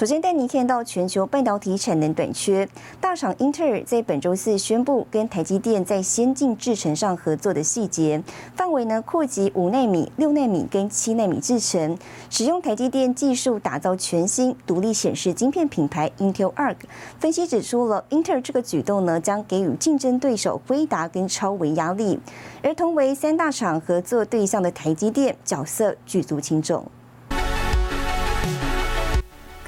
[0.00, 2.66] 首先带您看到全球半导体产能短缺，
[3.02, 8.22] 大厂英特尔在本周四宣布跟台积电在先进制程上合作的细节，
[8.56, 11.98] 范围呢扩及五纳米、六纳米跟七纳米制程，
[12.30, 16.76] 使用台积电技术打造全新独立显示晶片品牌 Intel Arc。
[17.18, 22.18] 分析指出了英特尔这个举动呢，将给予竞争对手辉达跟超维压力，
[22.62, 26.86] 而同为三大厂合作对象的台积电角色举足轻重。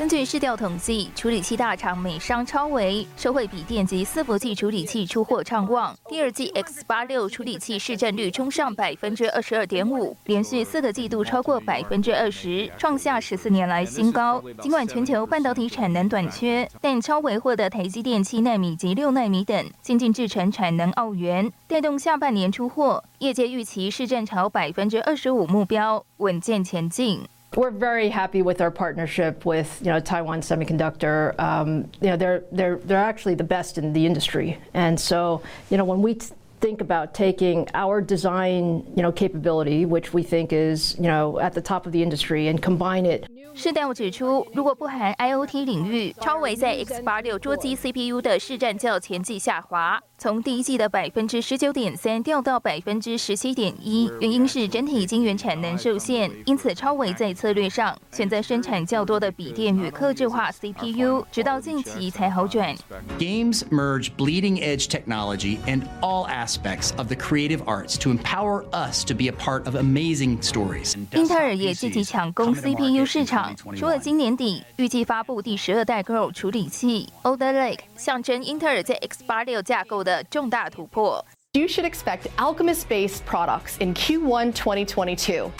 [0.02, 14.42] 根据市调统计，处理器大厂美商超维、社会笔电及伺服器处理器出货畅旺，第二季 X 八六处理器市占率冲上百分之二十二点五，连续四个季度超过百分之二十，创下十四年来新高。
[14.60, 27.22] 尽管全球半导体产能短缺，但超维获得台积电七纳米及六纳米等先进制程产能澳元，带动下半年出货，业界预期市占超百分之二十五目标稳健前进。
[27.55, 31.37] we're very happy with our partnership with you know Taiwan Semiconductor.
[31.39, 35.77] Um, you know they're they're they're actually the best in the industry, and so you
[35.77, 36.17] know when we
[36.59, 41.53] think about taking our design, you know, capability, which we think is, you know, at
[41.53, 43.27] the top of the industry, and combine it.
[43.53, 62.72] 市调指出，如果不含 IOT 领域，超维在 X 八六桌机 CPU 的市占较前季下滑， 从第一季的百分之十九点三掉到百分之十七点一，原因是整体晶圆产能受限，因此超维在策略上选择生产较多的笔电与客制化 CPU，直到近期才好转。
[63.18, 69.14] Games merge bleeding edge technology and all aspects of the creative arts to empower us to
[69.16, 70.94] be a part of amazing stories.
[71.16, 73.52] 英特尔也积极抢攻 CPU 市场。
[73.76, 81.24] 除了今年底预计发布第十二代 Go 处理器 Older Lake，象征英特尔在 X 八六架构的重大突破。
[81.52, 85.50] You should expect Alchemist-based products in Q1 2022.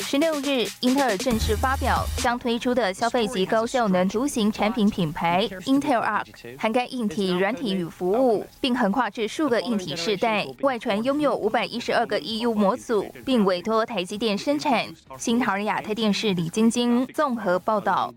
[0.00, 10.46] 十六日，英特尔正式发表将推出的消费级高效能图形产品品牌 Intel Arc，涵盖硬体、软体与服务，并横跨至数个硬体世代。
[10.60, 14.86] 外传拥有五百一十二个 EU 模组，并委托台积电生产。
[15.18, 18.14] 新唐人亚太电视李晶晶综合报道。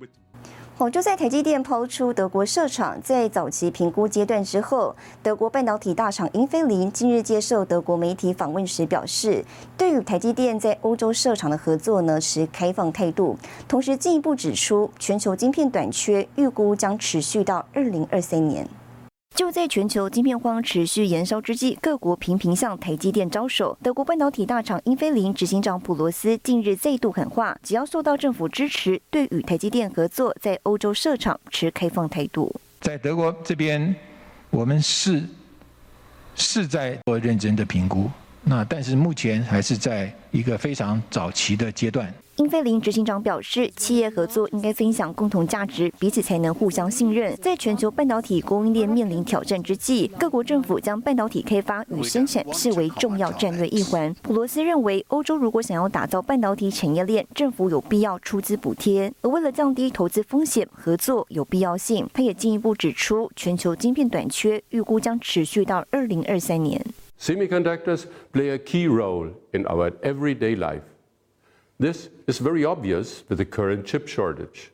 [0.79, 9.43] 哦，就在台积电抛出德国设厂在早期评估阶段之后，德国半导体大厂英飞凌近日接受德国媒体访问时表示，
[9.77, 18.65] 对于台积电在欧洲设厂的合作呢持开放态度，同时进一步指出，全球晶片短缺预估将持续到二零二三年。
[19.35, 23.77] 就在全球晶片荒持续延烧之际，各国频频向台积电招手。
[23.81, 32.53] 德国半导体大厂英飞凌执行长普罗斯近日再度喊话，只要受到政府支持，对与台积电合作在欧洲设厂持开放态度。
[32.81, 33.95] 在德国这边，
[34.49, 35.23] 我们是
[36.35, 38.11] 是在做认真的评估，
[38.43, 42.13] 那但是目前还是在一个非常早期的阶段。
[42.39, 47.35] 英飞凌执行长表示，企业合作应该分享共同价值，彼此才能互相信任。
[47.35, 54.15] 在全球半导体供应链面临挑战之际，各国政府将半导体开发与生产视为重要战略一环。
[54.21, 59.11] 普罗斯认为，欧洲如果想要打造半导体产业链，政府有必要出资补贴。
[59.21, 62.09] 而为了降低投资风险，合作有必要性。
[62.13, 66.81] 他也进一步指出，全球晶片短缺预估将持续到二零二三年。
[67.19, 70.79] Semiconductors play a key role in our everyday life.
[71.81, 74.71] This is very obvious with the current chip shortage.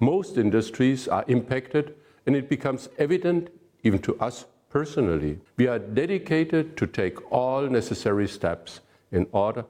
[0.00, 1.94] Most industries are impacted,
[2.24, 3.50] and it becomes evident
[3.82, 5.38] even to us personally.
[5.58, 8.80] We are dedicated to take all necessary steps
[9.12, 9.66] in order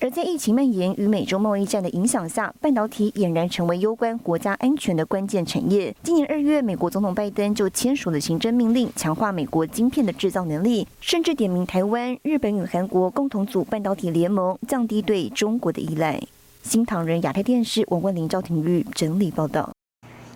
[0.00, 5.94] 而在疫情蔓延与美洲贸易战的影响下，半导体俨然成为攸关国家安全的关键产业。
[6.02, 16.20] 今年二月，美国总统拜登就签署了行政命令，强化美国晶片的制造能力，甚至点名台湾、日本与韩国共同组半导体联盟，降低对中国的依赖。
[16.62, 19.73] 新唐人亚太电视王冠林、赵廷玉整理报道。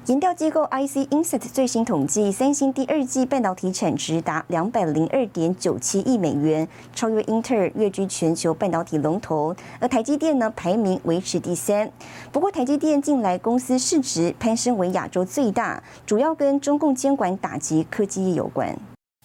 [0.09, 9.55] 研调机构 IC Insight 最新统计，三星第二季半导体产值达两百零二点九七亿美元，超越英特尔，跃居全球半导体龙头。
[9.79, 11.93] 而台积电呢，排名维持第三。
[12.33, 18.75] 不过，台积电近来公司市值攀升为亚洲最大，主要跟中共监管打击科技业有关。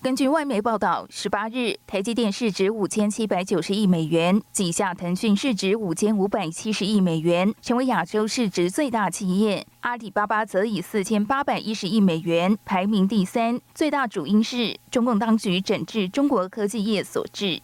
[0.04, 9.66] 根据外媒报道，十八日，台积电市值五千七百九十亿美元，旗下腾讯市值五千五百七十亿美元，成为亚洲市值最大企业。
[9.80, 13.58] 阿里巴巴则以四千八百一十亿美元排名第三。
[13.74, 17.62] 最大主因是中共当局整治中国科技业所致。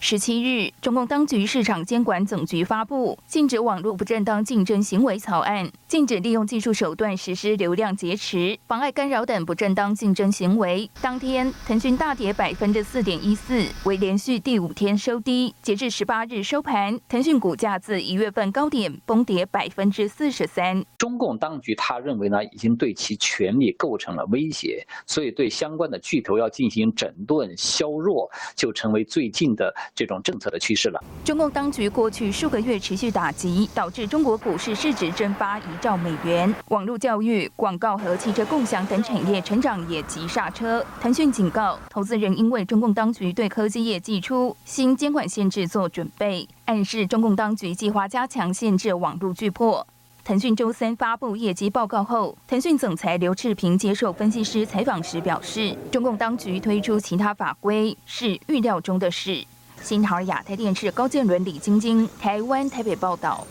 [0.00, 10.88] 十七日，中共当局市场监管总局发布禁止网络不正当竞争行为草案，禁止利用技术手段实施流量劫持、妨碍干扰等不正当竞争行为。
[11.02, 15.54] 当天，腾讯大跌百分之四点一四，为连续第五天收低。
[15.60, 20.82] 截至十八日收盘，腾讯股价自一月份高点崩跌百分之四十三。
[20.96, 29.70] 中共当局他认为呢，已经对其权力构成了威胁，所以对相关的巨头要进行整顿削弱，就成为最近的。
[29.94, 30.98] 这种政策的趋势了。
[31.22, 40.82] 中共当局过去数个月持续打击，导致中国股市市值蒸发一兆美元，网络教育、广告和汽车共享等产业成长也急刹车。
[41.00, 49.84] 腾讯警告投资人，因为中共当局对科技业寄出新监管限制做准备，暗示中共当局计划加强限制网络巨破。
[50.24, 59.44] 腾讯周三发布业绩报告后，腾讯总裁刘炽平接受分析师采访时表示，中共当局推出其他法规是预料中的事。
[59.82, 63.44] 新唐亚太电视高建伦、李晶晶，台湾台北报道。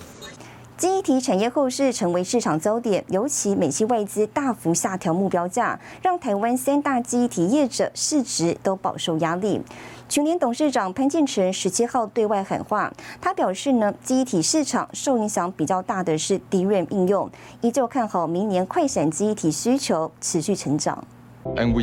[0.77, 9.62] 基体产业后市成为市场焦点，尤其美系外资大幅下调目标价，让台湾三大基体业者市值都饱受压力。
[10.09, 12.91] 群联董事长潘建成十七号对外喊话，
[13.21, 17.29] 他表示呢，基体市场受影响比较大的是 DRAM 应用，
[17.62, 21.03] 依旧看好明年快闪基体需求持续成长。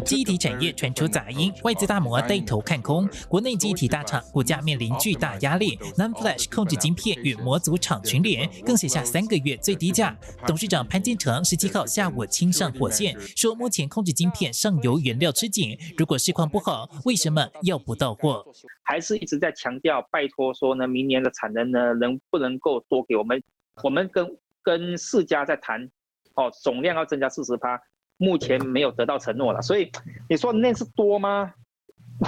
[0.04, 5.76] 记忆体产业传出杂音，外资大摩带头看空，国内记忆体大厂股价面临巨大压力。
[5.96, 10.16] NAND Flash 控制晶片与模组厂群联更写下三个月最低价。
[10.46, 18.44] 董事长潘建成十七号下午亲上火线，说目前控制晶片上游原料吃紧，如果市况不好，为什么要不到货？
[18.82, 23.42] 还是一直在强调，拜托说呢，明年的产能呢，能不能够多给我们？
[23.82, 24.26] 我们跟
[24.62, 25.88] 跟四家在谈，
[26.34, 27.78] 哦，总量要增加四十趴。
[28.18, 29.90] 目前没有得到承诺了，所以
[30.28, 31.54] 你说那是多吗？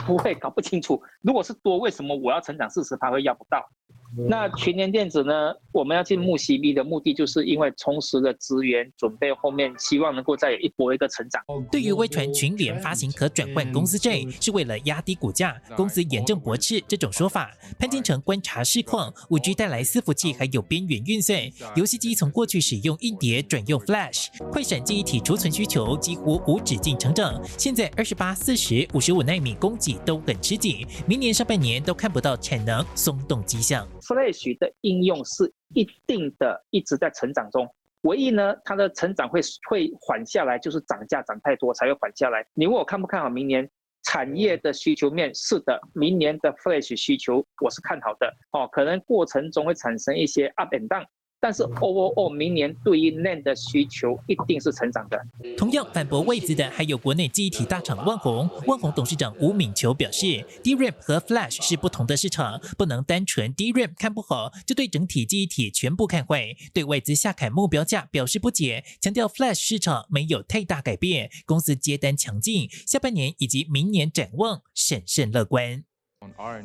[0.07, 1.03] 不会，搞不清楚。
[1.21, 3.69] 如果是多，为什么我要成长四十，他会要不到？
[4.17, 5.55] 那群联电子呢？
[5.73, 11.41] 我们要进木 CB 的目的，就是因为充实了资源，准备后面希望能够再有一波一个成长。
[11.71, 17.53] 对于微传群联发行可转换公司债，是为了压低股价，公司严正驳斥这种说法。
[17.79, 21.39] 潘金城观察市况，五 G 带来伺服器还有边缘运算，
[21.77, 27.41] 游戏机从过去使用硬碟转用 Flash，快闪记忆体储存需求几乎无止境成长。
[27.57, 33.87] 现在二十八、四十、五十五纳米供给都很吃紧，明年上半年都看不到产能松动迹象。
[34.11, 42.45] Flash 的应用是一定的一直在成长中，唯一呢，它的成长会会缓下来，就是涨价涨太多才会缓下来。
[42.55, 43.71] 你问我看不看好明年
[44.03, 45.33] 产业的需求面？
[45.33, 51.07] 是的，明年的 Flash 需求我是看好的哦，可能过程中会产生一些 up and down。
[51.41, 55.19] 但是 overall 明年对于 NAND 的需求一定是成长的。
[55.57, 58.49] 同样反驳外资的还有国内记忆体大厂万宏。
[58.67, 60.27] 万宏董事长吴敏球表示
[60.63, 66.55] ，DRAM 和 Flash 是不同的市场，不能单纯 DRAM 看不好就对整体记忆体全部看坏。
[66.75, 75.83] 对外资下砍目标价表示不解，强调 Flash 市场没有太大改变，公司接单强劲，下半年以及明年展望审慎乐观。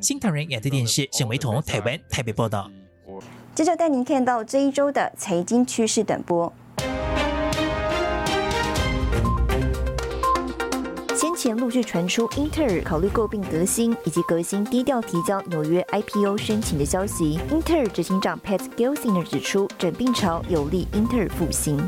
[0.02, 2.70] 新唐人亚太电视沈维彤台湾台北报道。
[3.56, 6.52] 接着带您看到这一周的财经趋势短波。
[11.16, 17.40] 先前陆续传出英特尔考虑购并革新，以及革新低调提交纽约 IPO 申请的消息。
[17.50, 21.80] 英特尔执行长 Pat Gelsinger 指出，整并潮有利英特尔复兴。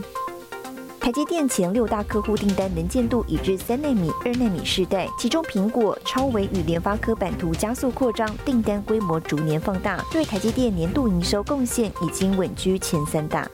[0.99, 13.49] 台积电前六大客户订单能见度已至三纳米、二纳米世代，其中苹果、超微与联发科版图加速扩张，订单规模逐年放大，对台积电年度营收贡献已经稳居前三大。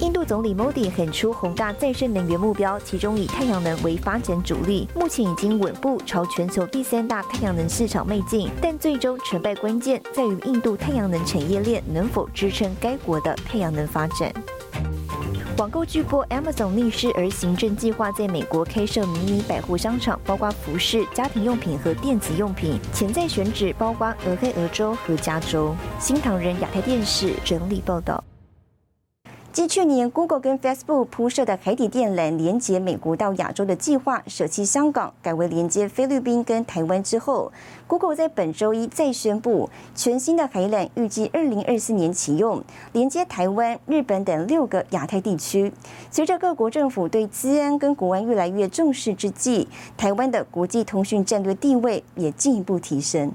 [0.00, 14.32] 印度总理 Modi 喊出宏大再生能源目标，其中以太阳能为发展主力，目前已经稳步朝全球第三大太阳能市场迈进，但最终成败关键在于印度太阳能产业链能否支撑该国的太阳能发展。
[15.60, 25.76] 网购巨破 Amazon 逆势而行，正计划在美国开设迷你百货商场，包括服饰、家庭用品和电子用品，潜在选址包括俄亥俄州和加州。
[25.98, 28.24] 新唐人亚太电视整理报道。
[29.52, 37.50] 继去年 Google 跟 Facebook 铺设的海底电缆连接美国到亚洲的计划舍弃香港，改为连接菲律宾跟台湾之后
[37.88, 45.72] ，Google 在本周一再宣布，全新的海缆预计二零二四年启用，连接台湾、日本等六个亚太地区。
[46.12, 49.66] 随着各国政府对资安跟国安越来越重视之际，
[49.96, 53.32] 台湾的国际通讯战略地位也进一步提升。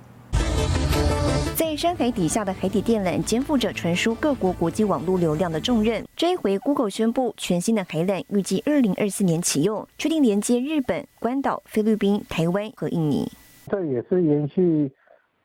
[1.75, 6.03] 深海底下的海底电缆肩负着传输各国国际网络流量的重任。
[6.15, 13.27] 这一回，Google 宣布全新的海缆预计二零二四年启用，确定连接日本、关岛、菲律宾、台湾和印尼。
[13.67, 14.91] 这也是延续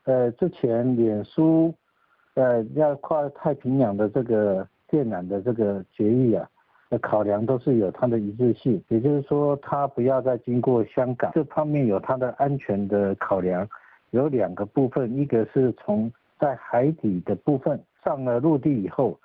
[0.05, 1.73] 呃之前脸书
[2.35, 6.47] 呃要跨太平洋的这个电缆的这个决议啊
[6.89, 13.67] 的考量都是有它的一致性，也就是说它不要再经过香港，这方面有它的安全的考量。
[14.11, 16.11] 有两个部分，一个是从
[16.41, 19.17] 在海底的部分上了陆地以后，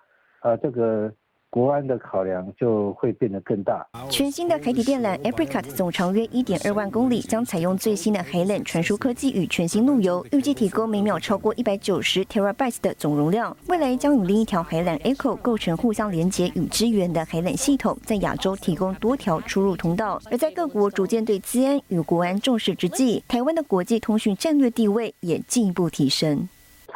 [0.43, 1.11] 呃，这个。
[1.49, 3.87] 国安的考量就会变得更大。
[4.11, 13.57] 全新的海底电缆 Apricot 总长约一点二万公里，将采用最新的海缆传输科技与全新路由，预计提供每秒超过一百九十 terabytes 的总容量。
[13.69, 20.21] 未来将与另一条海缆 Echo 构成互相连接与支援的海缆系统，在亚洲提供多条出入通道。
[20.31, 26.47] 而在各国逐渐对资安与国安重视之际，台湾的国际通讯战略地位也进一步提升。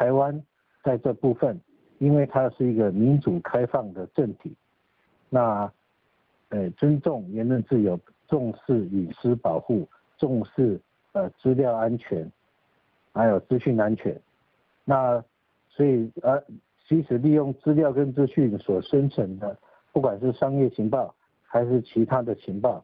[0.01, 0.41] 台湾
[0.83, 1.61] 在这部分。
[1.99, 4.51] 因为它是一个民主开放的政体，
[5.29, 5.71] 那，
[6.49, 10.81] 呃，尊重言论自由，重视隐私保护，重视
[11.11, 12.27] 呃资料安全，
[13.13, 14.19] 还有资讯安全，
[14.83, 15.23] 那
[15.69, 16.43] 所以呃，
[16.87, 19.55] 其实利用资料跟资讯所生成的，
[19.93, 21.13] 不管是商业情报
[21.45, 22.83] 还是其他的情报，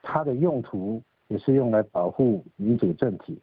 [0.00, 3.38] 它的用途也是用来保护民主政体，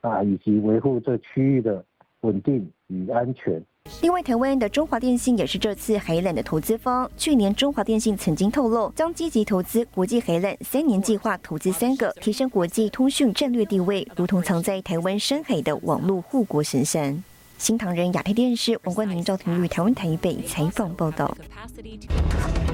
[0.00, 1.84] 啊，以及维护这区域的
[2.22, 3.62] 稳定与安全。
[4.00, 7.10] 另外，台湾的中华电信也是这次海缆的投资方。
[7.16, 17.22] 去年，中华电信曾经透露，将积极投资国际海缆，三年计划投资三个，提升国际通讯战略地位，如同藏在台湾深海的网络护国神山。
[17.58, 21.36] 新唐人亚太电视王冠宁、赵廷玉台湾台北采访报道。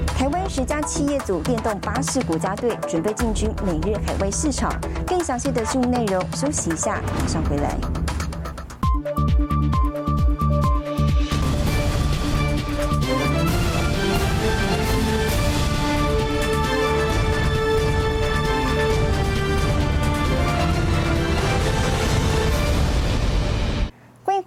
[0.07, 4.71] 台湾十家企业组电动巴士国家队准备进军美日海外市场。
[5.07, 7.77] 更详细的新闻内容，休息一下，马上回来。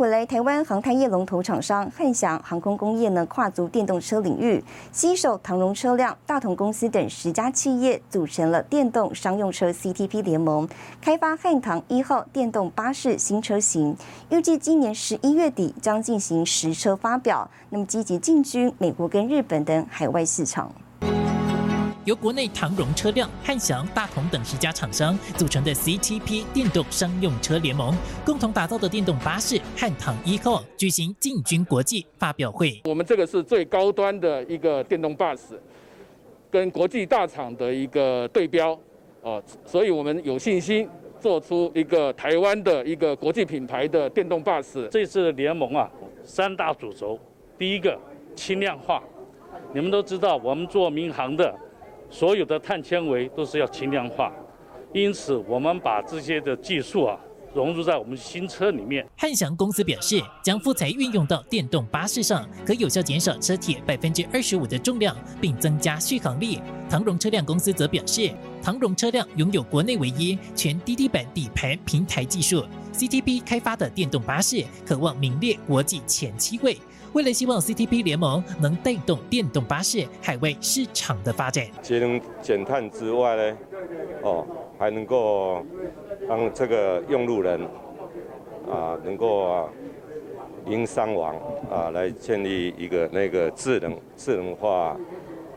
[0.02, 10.68] 未来台湾航太业龙头厂商汉翔航空工业呢，跨足电动车领域，携手唐荣车辆、大同公司等十家企业，组成了电动商用车 CTP 联盟，
[11.00, 13.97] 开发汉唐一号电动巴士新车型，
[14.30, 20.73] 预计今年十一月底将进行实车发表，那么积极进军美国跟日本等海外市场。
[22.04, 27.94] 由国内唐荣车辆、汉翔、大同等十家厂商组成的 CTP 电动商用车联盟，
[28.25, 32.80] 共同打造的电动巴士汉唐一号举行进军国际发表会。
[32.85, 35.61] 我们这个是最高端的一个电动巴士，
[36.50, 38.76] 跟国际大厂的一个对标
[39.21, 40.88] 哦，所以我们有信心
[41.21, 44.88] 做出一个台湾的一个国际品牌的电动巴士。
[44.90, 45.88] 这次联盟啊，
[46.25, 47.16] 三大主轴，
[47.56, 47.97] 第一个
[48.35, 49.00] 轻量化，
[49.73, 51.54] 你们都知道，我们做民航的。
[52.12, 54.31] 所有的碳纤维都是要轻量化，
[54.92, 57.19] 因此我们把这些的技术啊
[57.54, 59.07] 融入在我们新车里面。
[59.16, 66.61] 汉翔公司表示，将副材运用到电动巴士上，可有效减少车体百分之二十五的重量，并增加续航力。
[66.90, 68.31] 唐荣车辆公司则表示，
[68.62, 72.64] 唐荣车辆拥有国内唯一全滴滴版底盘平台技术
[72.95, 76.78] ，CTP 开发的电动巴士渴望名列国际前七位。
[77.12, 83.59] 为了希望 CTP 联盟能带动电动巴士海外市场的发展，节能减碳之外呢，
[84.23, 84.47] 哦，
[84.78, 85.66] 还能够
[86.28, 87.61] 让这个用路人
[88.71, 89.69] 啊，能够
[90.66, 91.35] 因伤亡
[91.69, 94.97] 啊，来建立一个那个智能智能化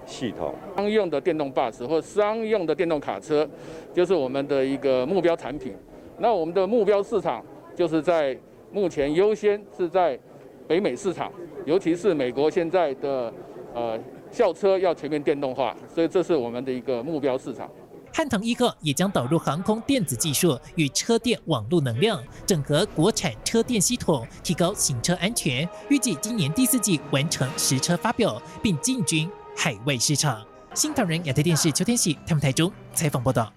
[0.06, 0.54] 系统。
[0.76, 3.48] 商用的电动巴士或商用的电动卡车，
[3.94, 5.74] 就是我们的一个目标产品。
[6.18, 7.44] 那我们的目标市场
[7.76, 8.38] 就是在
[8.72, 10.20] 目前优先是在。
[10.68, 11.32] 北美市场，
[11.64, 13.32] 尤其是美国现在的
[13.76, 14.00] 呃
[14.32, 17.70] 校车要全面电动化，所以这是我们的一个目标市场。
[18.12, 25.70] 汉腾一号也将导入航空电子技术与车电网络能量，整合国产车电系统，提高行车安全。
[25.90, 30.46] 预计今年第四季完成实车发表，并进军海外市场。
[30.74, 33.52] 新唐人亚太电视邱天喜他们台中采访报道。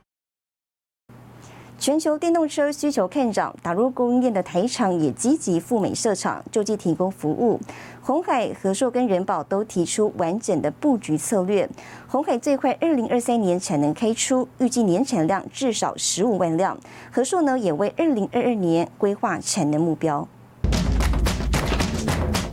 [1.81, 7.61] 全球电动车需求看涨，打入供应链的台厂也积极赴美设厂，就近提供服务。
[8.03, 11.69] 红海、和硕跟人保都提出完整的布局策略。
[12.09, 16.77] 红海最快二零二三年产能开出，预计年产量至少十五万辆。
[17.13, 20.27] 和硕呢，也为二零二二年规划产能目标。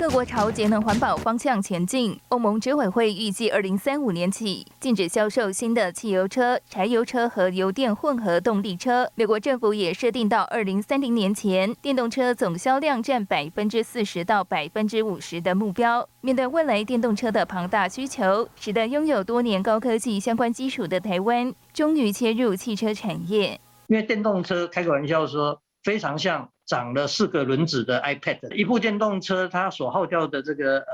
[0.06, 2.16] 各国朝节能环保方向前进。
[2.30, 9.10] 欧盟执委会预计，二零三五年起禁止销售新的汽油车、柴油车和油电混合动力车。
[9.16, 16.08] 美国政府也设定到二零三零年前，电动车总销量占百分之四十到百分之五十的目标。
[16.22, 23.60] 面对未来电动车的庞大需求，使得拥有多年高科技相关基础的台湾，终于切入汽车产业。
[23.88, 26.48] 因为电动车，开个玩笑说，非常像。
[26.66, 30.86] 长了四个轮子的 iPad，一部电动车它所耗掉的这个呃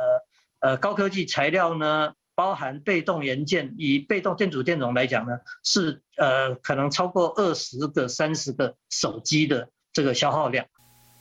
[0.59, 10.65] 呃高科技材料呢，包含被动元件，以被动电阻电容来讲呢，是呃可能超过二十个、三十个手机的这个消耗量。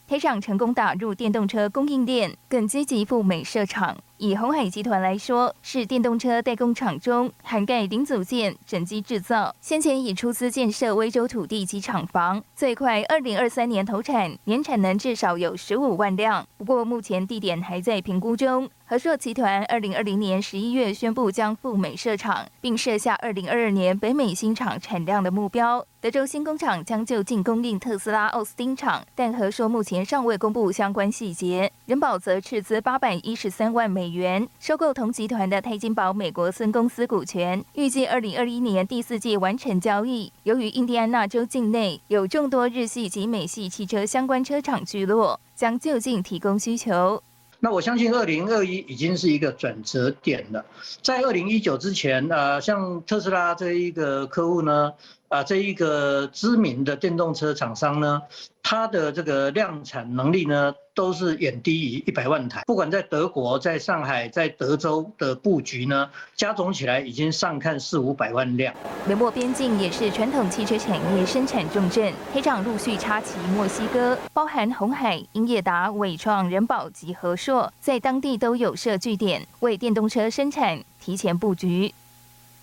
[0.09, 3.97] 台厂成功打入电动车供应链，更积极赴美设厂。
[4.23, 9.57] 以鸿海集团来说，是电动车代工厂中涵盖零组件、整机制造。
[9.63, 16.47] 先前已出资建设威州土地及厂房，最快二零二三年投产，年产能至少有十五万辆。
[16.59, 18.69] 不过目前地点还在评估中。
[18.91, 25.87] 和硕集团二零二零年十一月宣布将赴美设厂，并设下二零二二年北美新厂产量的目标。
[26.01, 31.71] 德州新工厂将就近供应特斯拉奥斯汀厂，但和硕目前尚未公布相关细节。
[31.87, 40.33] 人保则斥资八百一十三万美元收购同集团的泰金宝美国分公司股权，预计二零二一年第四季完成交易。
[40.43, 47.23] 由于印第安纳州境内有众多日系及美系汽车相关车厂聚落，将就近提供需求。
[47.61, 50.65] 那我相信二零二一已经是一个转折点了，
[51.03, 54.95] 在二零一九之前，呃，像特斯拉这一个客户呢，
[55.31, 58.21] 啊，这一个知名的电动车厂商呢。
[58.65, 62.63] 它的这个量产能力呢，都是远低于一百万台。
[62.67, 68.75] 不管在德国、在上海、在德州的布局呢，加总起来已经上看四五百万辆。
[69.07, 81.95] 美墨边境也是传统汽车产业生产重镇，黑厂陆续插旗墨西哥，包含红海、英业达、伟创、人保及和硕，在当地都有设据点，为电动车生产提前布局。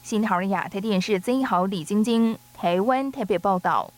[0.03, 3.93] 新豪亚太电视曾豪、李晶晶，台湾特别报道。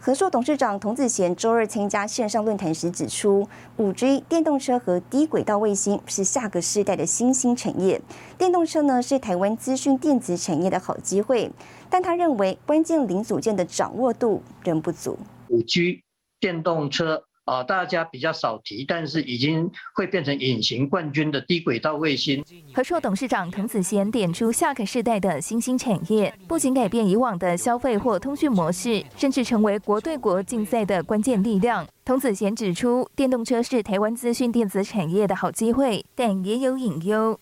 [0.00, 8.00] 和硕董事长童子贤周二参加线上论坛时指出，五 G 电动车和低轨道卫星是下个世代的新兴产业。
[8.38, 11.50] 电动车呢是台湾资讯电子产业的好机会，
[11.90, 15.18] 但他认为关键零组件的掌握度仍不足。
[15.48, 16.04] 五 G
[16.38, 17.24] 电动车。
[17.48, 22.44] 啊，大家比较少提，但是已经会变成隐形冠军的低轨道卫星。
[22.74, 31.86] 和硕董事长滕子贤点出下个世代的新兴产业，不仅改变以往的消费或通讯模式，甚至成为国对国竞赛的关键力量。
[32.04, 37.40] 童子贤指出，电动车是台湾资讯电子产业的好机会，但也有隐忧。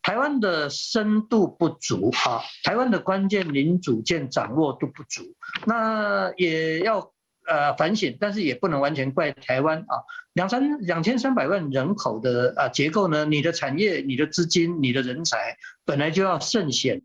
[0.00, 5.22] 台湾的深度不足啊，台湾的关键零组件掌握度不足，
[5.66, 7.10] 那也要。
[7.48, 10.04] 呃，反省，但是也不能完全怪台湾啊。
[10.34, 15.56] 两三两千三百万人口的啊结构呢，你的产业、你的资金、你的人才
[15.86, 17.00] 本来就要慎选。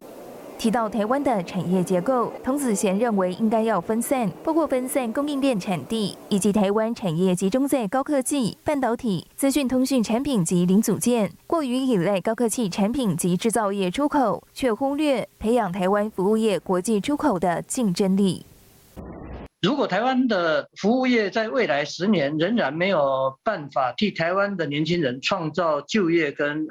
[0.56, 18.46] 提到台湾的产业结构，童子贤认为应该要分散，包括分散供应链产地，以及台湾产业集中在高科技、半导体、资讯通讯产品及零组件，过于依赖高科技产品及制造业出口，却忽略培养台湾服务业国际出口的竞争力。
[19.64, 26.68] 如果台湾的服务业在未来十年仍然没有办法替台湾的年轻人创造就业跟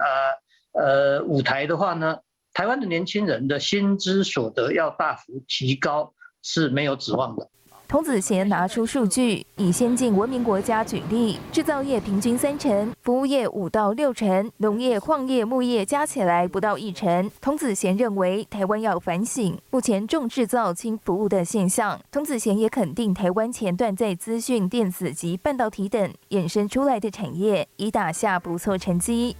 [0.74, 2.18] 呃呃舞台的话呢，
[2.52, 7.48] 台湾的年轻人的薪资所得要大幅提高是没有指望的。
[7.92, 17.30] 童子贤拿出数据，以先进文明国家举例，制造业平均三成，服务业五到六成，农业、矿业、牧业加起来不到一成。
[17.42, 22.00] 童子贤认为，台湾要反省目前重制造轻服务的现象。
[22.10, 29.36] 童子贤也肯定，台湾前段在资讯、电子及半导体等衍生出来的产业，已打下不错成绩。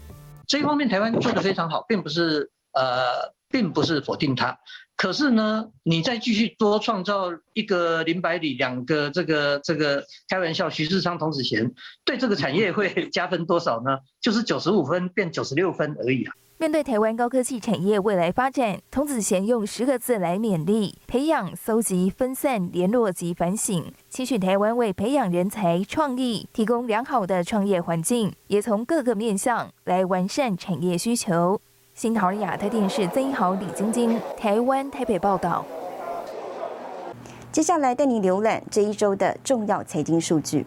[0.46, 4.58] 这一方面，台湾做得非常好，并不是呃，并不是否定它。
[5.02, 11.68] 可是呢，你再继续多创造一个林百里，两个这个这个开玩笑，徐世昌、童子贤，
[12.04, 13.98] 对这个产业会加分多少呢？
[14.20, 16.32] 就是九十五分变九十六分而已啊。
[16.58, 31.60] 面对台湾高科技产业未来发展，童子贤用十个字来勉励：培养、搜集、分散、联络及反省，期许台湾为培养人才、创意提供良好的创业环境，也从各个面向来完善产业需求。
[31.94, 35.62] 新桃亚太电视曾一豪、李晶晶，台湾台北报道。
[37.52, 40.64] 接下来带你浏览这一周的重要财经数据。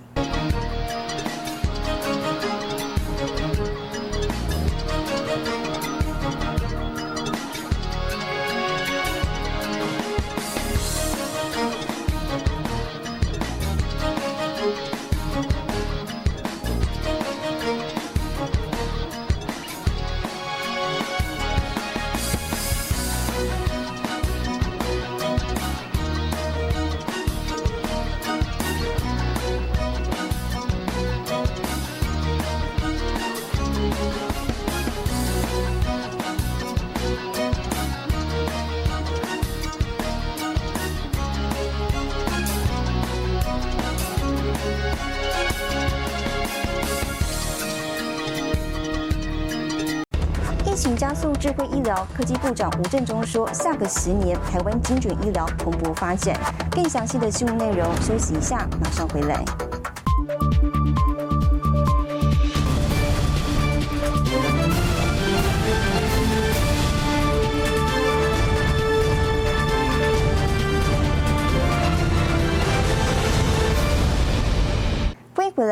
[50.86, 56.40] 请加速智慧医疗，科技部长吴振中说，下个十年台湾精准医疗蓬勃发展。
[56.70, 59.44] 更详细的新闻内容，休息一下，马上回来。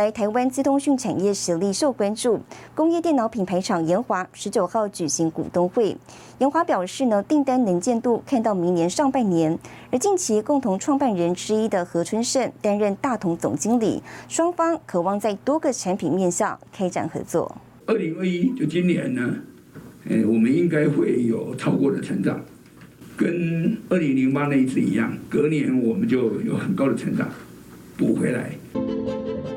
[0.04, 2.38] 来，台湾资通讯产业实力受关注。
[2.76, 5.96] 工业电脑品牌厂研华十九号举行股东会，
[6.40, 9.58] 研华表示呢，订单能见度看到明年上半年。
[9.92, 17.56] 而近期共同创办人之一的何春盛担任大同总经理，双方渴望在多个产品面向开展合作。
[17.86, 19.36] 二零二一就今年呢，
[20.10, 22.42] 呃，我们应该会有超过的成长，
[23.16, 27.30] 跟二零零八那一次一样，隔年我们就有很高的成长
[27.96, 28.52] 补回来。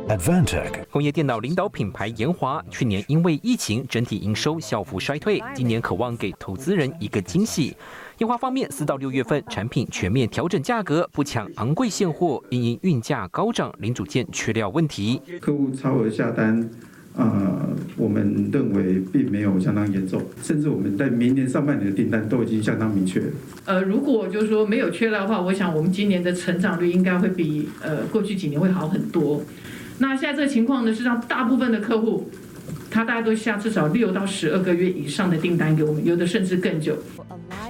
[0.08, 7.76] Advantech 工业电脑领导品牌延华，去年因为疫情整体营收小幅衰退，今年渴望给投资人一个惊喜。
[8.18, 15.20] 研华方面，四到六月份产品全面调整价格，不抢昂贵现货，因因运价高涨，零组件缺料问题。
[15.40, 16.70] 客户超额下单，
[17.16, 23.20] 呃，我们认为并没有相当严重，甚至我们在明年上半年的订单都已经相当明确。
[23.64, 29.42] 呃，如果就是说没有缺料的话，我想我们今年的成长率应该会比呃过去几年会好很多。
[29.98, 32.30] 那现在这个情况呢，是让大部分的客户，
[32.90, 36.96] 他大概都下至少六到十二个月以上的订单给我们，有的甚至更久。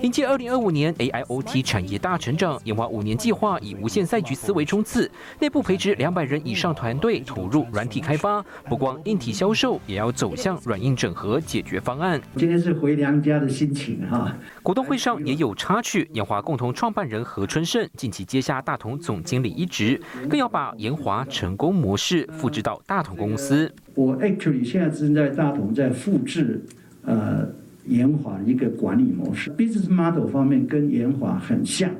[0.02, 12.20] 迎接二零二五年 AIoT 产业大成长，研华五年计划以无限赛局思维冲刺，内部培植两百人以上团队投入软体开发，不光硬体销售，也要走向软硬整合解决方案。
[12.36, 14.36] 今天是回娘家的心情哈。
[14.62, 23.72] 股东会上也有插曲，研华共同创办人何春盛近期接下大同总经理一职，更要把研华成功模式复制到大同公司。
[23.94, 26.62] 我 actually 现在正在大同在复制，
[27.02, 27.48] 呃。
[27.86, 31.90] 研华一个管理模式，business model 方面跟研华很像，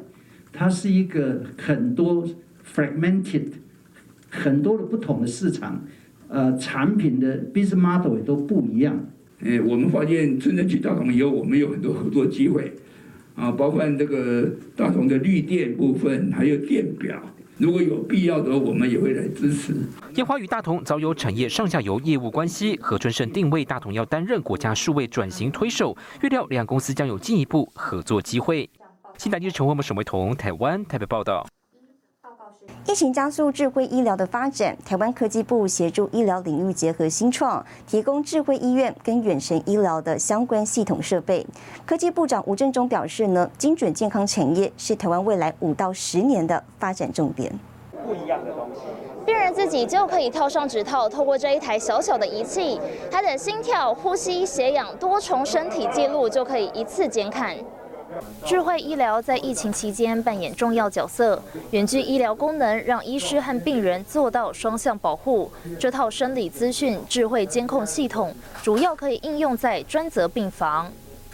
[0.53, 2.27] 它是一个很多
[2.65, 3.47] fragmented，
[4.29, 5.83] 很多的不同的市场，
[6.29, 8.99] 呃，产品的 business model 也都不一样。
[9.41, 12.73] 诶，我们发现真正去大同以后，我们有很多合作机会，
[13.35, 17.23] 啊，包括这个大同的绿电部分，还有电表。
[17.59, 19.75] 如果有必要的话，我们也会来支持。
[20.17, 28.69] 烟花与大同早有产业上下游业务关系，何春盛定位大同要担任国家数位转型推手，预料两公司将有进一步合作机会。
[29.17, 31.47] 新台记者陈慧文、沈维彤，台湾台北报道。
[32.87, 41.45] 疫情加速智慧医疗的发展，台湾科技部协助医疗领域结合新创，提供智慧医院跟远程医疗的相关系统设备。
[41.85, 47.53] 科技部长吴振中表示呢，精准健康产业是台湾未来五到十年的发展重点。
[48.07, 48.83] 不一样的东西，
[49.27, 57.57] 病人自己就可以套上指套，透过这一台小小的仪器，他的心跳、呼吸、血氧多重身体记录就可以一次监看。
[58.45, 65.51] 智慧医疗在疫情期间扮演重要角色，远距医疗功能让医师和病人做到双向保护。
[65.79, 70.91] 这套生理资讯智慧监控系统，主要可以应用在专责病房。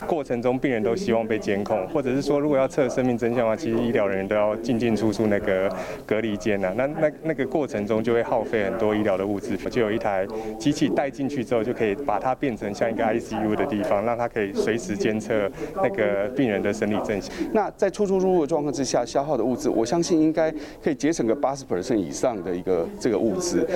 [0.06, 5.70] 过程中，病人都希望被监控，或者是说，如果要测生命真相的话，其实医疗人员都要进进出出那个
[6.04, 6.72] 隔离间呐。
[6.76, 9.56] 那那那个过程中就会耗费很多医疗的物资。
[9.56, 10.26] 就有一台
[10.58, 17.32] 机器带进去之后，就可以把它变成像一个 ICU 的地方，让它可以随时监测那个病人的生理真相。
[17.52, 20.50] 那在出出入入的状况之下，消耗的物资，我相信应该
[20.82, 23.68] 可以节省个八十 percent 以上的一个这个物资。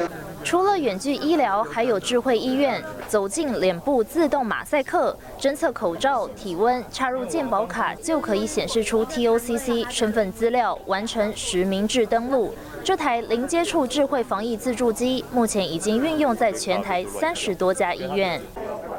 [0.43, 6.06] 除了远距医疗，还有智慧医院，走进脸部自动马赛克，侦测口罩。
[6.37, 12.55] 体温插入健保卡就可以显示出 TOCC 身份资料，完成实名制登录。
[12.85, 18.41] 这台零接触智慧防疫自助机目前已经运用在全台三十多家医院。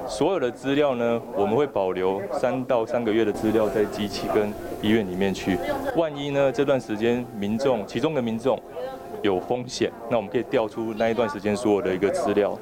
[0.06, 5.58] 所有的资料呢，我们会保留三到三个月的资料在机器跟医院里面去。
[5.96, 8.60] 万一呢这段时间民众其中的民众
[9.22, 12.58] 有风险，那我们可以调出那一段时间所有的一个资料。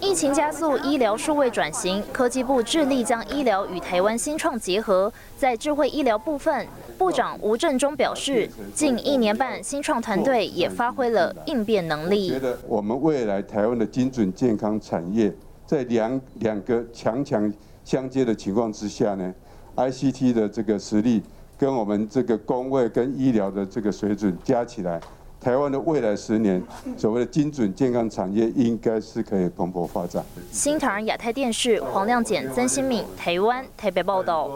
[0.00, 5.10] 疫情加速医疗数位转型，科技部致力将医疗与台湾新创结合。
[5.38, 6.66] 在智慧医疗部分，
[6.98, 12.28] 部长吴振中表示，近一年半，新创团队也发挥了应变能力。
[12.28, 15.32] 觉得我们未来台湾的精准健康产业，
[15.64, 17.52] 在两两个强强
[17.84, 19.34] 相接的情况之下呢
[19.76, 21.22] ，ICT 的这个实力
[21.58, 25.00] 跟我们这个工位跟医疗的这个水准加起来。
[25.46, 26.60] 台湾的未来十年，
[26.96, 30.20] 所谓的精准健康产业应该是可以蓬勃发展。
[30.50, 34.50] 新唐人亚太电视黄亮简、曾新敏，台湾台北报道。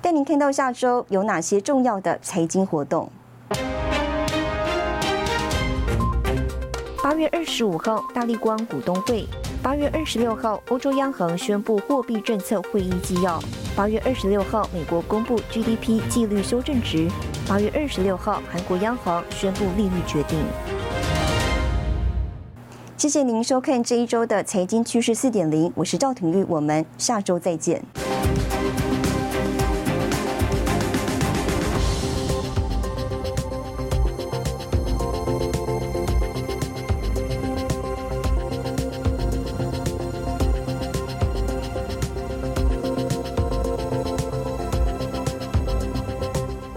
[0.00, 3.10] 带您看到下周有哪些重要的财经活动。
[7.02, 9.24] 八月二十五号，大立光股东会；
[9.60, 13.40] 八月二十六号，欧洲央行宣布货币政策会议纪要；
[13.74, 17.08] 八月二十六号，美国公布 GDP 季率修正值。
[17.48, 20.38] 八月二十六号，韩国央行宣布利率决定。
[22.96, 27.82] 谢谢您收看这一周的财经趋势四点零，我是赵廷玉，我们下周再见。